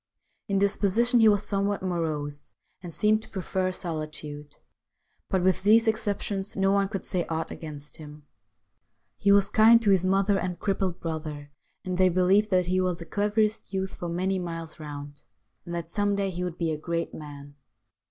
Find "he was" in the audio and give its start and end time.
1.19-1.45, 9.15-9.51, 12.65-12.97